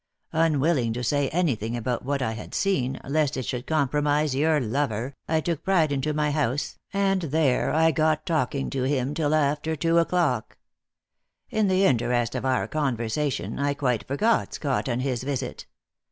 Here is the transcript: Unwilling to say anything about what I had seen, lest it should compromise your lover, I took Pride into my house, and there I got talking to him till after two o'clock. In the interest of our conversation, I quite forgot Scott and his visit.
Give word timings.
Unwilling 0.33 0.93
to 0.93 1.03
say 1.03 1.29
anything 1.29 1.77
about 1.77 2.03
what 2.03 2.23
I 2.23 2.31
had 2.31 2.55
seen, 2.55 2.99
lest 3.03 3.37
it 3.37 3.45
should 3.45 3.67
compromise 3.67 4.33
your 4.33 4.59
lover, 4.59 5.13
I 5.27 5.41
took 5.41 5.63
Pride 5.63 5.91
into 5.91 6.11
my 6.11 6.31
house, 6.31 6.79
and 6.91 7.21
there 7.21 7.69
I 7.71 7.91
got 7.91 8.25
talking 8.25 8.71
to 8.71 8.81
him 8.81 9.13
till 9.13 9.35
after 9.35 9.75
two 9.75 9.99
o'clock. 9.99 10.57
In 11.51 11.67
the 11.67 11.85
interest 11.85 12.33
of 12.33 12.45
our 12.45 12.67
conversation, 12.67 13.59
I 13.59 13.75
quite 13.75 14.07
forgot 14.07 14.55
Scott 14.55 14.87
and 14.87 15.03
his 15.03 15.21
visit. 15.21 15.67